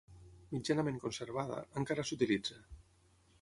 Mitjanament 0.53 0.97
conservada, 1.03 1.59
encara 1.83 2.07
s'utilitza. 2.11 2.59